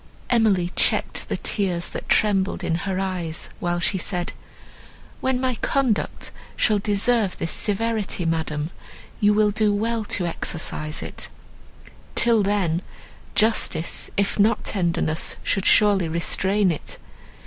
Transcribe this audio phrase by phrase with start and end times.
[0.31, 4.33] Emily checked the tears, that trembled in her eyes, while she said,
[5.19, 8.71] "When my conduct shall deserve this severity, madam,
[9.19, 11.29] you will do well to exercise it;
[12.15, 12.81] till then
[13.35, 16.97] justice, if not tenderness, should surely restrain it.